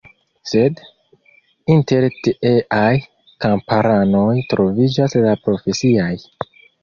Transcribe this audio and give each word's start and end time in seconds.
Sed, 0.51 0.79
inter 1.73 2.07
tieaj 2.27 2.95
kamparanoj 3.45 4.31
troviĝas 4.55 5.17
la 5.27 5.35
profesiaj. 5.45 6.11